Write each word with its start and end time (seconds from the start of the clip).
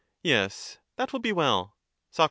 Yes, 0.23 0.79
that 0.95 1.13
will 1.13 1.19
be 1.19 1.31
well. 1.31 1.77
Soc. 2.09 2.19